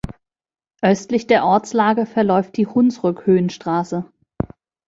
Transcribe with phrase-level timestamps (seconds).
[0.81, 4.11] Östlich der Ortslage verläuft die Hunsrückhöhenstraße.